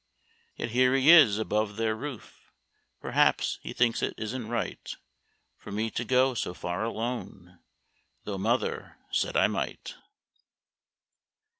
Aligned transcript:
Yet 0.55 0.71
here 0.71 0.95
he 0.95 1.11
is 1.11 1.37
above 1.37 1.75
their 1.75 1.95
roof; 1.95 2.51
Perhaps 2.99 3.59
he 3.61 3.71
thinks 3.71 4.01
it 4.01 4.15
isn't 4.17 4.47
right 4.49 4.95
For 5.59 5.71
me 5.71 5.91
to 5.91 6.03
go 6.03 6.33
so 6.33 6.55
far 6.55 6.83
alone, 6.83 7.59
Tho' 8.23 8.39
mother 8.39 8.97
said 9.11 9.37
I 9.37 9.45
might. 9.45 9.93